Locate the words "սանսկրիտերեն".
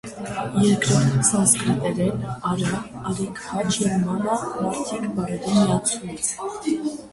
1.27-2.23